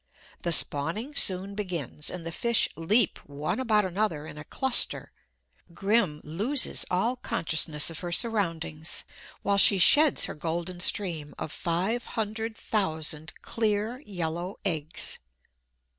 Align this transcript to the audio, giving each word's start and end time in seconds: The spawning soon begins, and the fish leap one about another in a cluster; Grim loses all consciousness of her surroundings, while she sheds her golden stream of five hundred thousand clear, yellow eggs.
The 0.41 0.51
spawning 0.51 1.13
soon 1.13 1.53
begins, 1.53 2.09
and 2.09 2.25
the 2.25 2.31
fish 2.31 2.67
leap 2.75 3.19
one 3.19 3.59
about 3.59 3.85
another 3.85 4.25
in 4.25 4.35
a 4.39 4.43
cluster; 4.43 5.11
Grim 5.75 6.21
loses 6.23 6.85
all 6.89 7.15
consciousness 7.15 7.91
of 7.91 7.99
her 7.99 8.11
surroundings, 8.11 9.03
while 9.43 9.59
she 9.59 9.77
sheds 9.77 10.25
her 10.25 10.33
golden 10.33 10.79
stream 10.79 11.35
of 11.37 11.51
five 11.51 12.05
hundred 12.17 12.57
thousand 12.57 13.39
clear, 13.43 14.01
yellow 14.03 14.55
eggs. 14.65 15.19